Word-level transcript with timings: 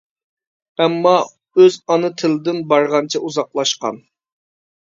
ئەمما 0.85 1.11
ئۆز 1.19 1.77
ئانا 1.91 2.11
تىلىدىن 2.21 2.65
بارغانچە 2.73 3.23
ئۇزاقلاشقان. 3.29 4.01